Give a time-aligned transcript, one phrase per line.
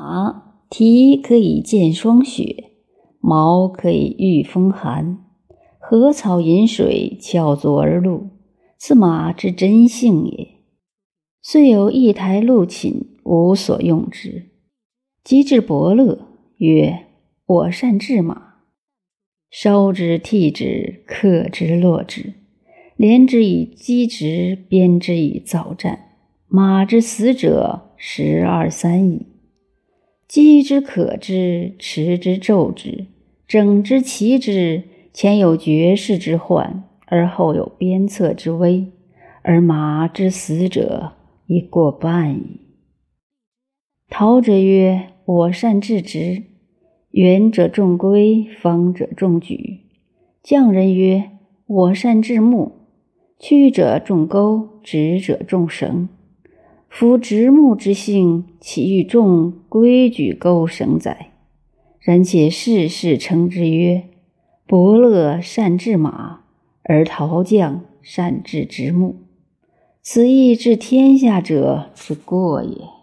[0.00, 2.70] 马蹄可以见霜雪，
[3.18, 5.18] 毛可以御风寒。
[5.80, 8.28] 禾草饮水，翘足而入，
[8.78, 10.50] 此马之真性也。
[11.42, 14.50] 虽有一台鹿寝，无所用之。
[15.24, 16.28] 及至伯乐，
[16.58, 17.06] 曰
[17.44, 18.58] ：“我善治马，
[19.50, 22.34] 烧之，剔之，刻之，落之，
[22.96, 25.98] 连之以击直，鞭之以造战。
[26.46, 29.26] 马之死者，十二三矣。
[30.28, 33.06] 击之，可之，持之，骤之，
[33.48, 34.84] 整之，齐之。
[35.10, 38.92] 前有绝世之患，而后有鞭策之危，
[39.42, 41.14] 而马之死者
[41.46, 42.60] 已过半矣。”
[44.10, 46.44] 陶者曰：“我善治直。”
[47.10, 49.80] 圆者重规，方者重矩。
[50.42, 51.30] 匠人曰
[51.66, 52.72] ：“我善治木。”
[53.40, 56.08] 曲者重钩，直者重绳。
[56.98, 61.30] 夫直木之性，岂欲众规矩钩绳载？
[62.00, 64.08] 然且世世称之曰
[64.66, 66.40] ：“伯乐善治马，
[66.82, 69.14] 而陶匠善治直木。”
[70.02, 72.97] 此亦治天下者之过也。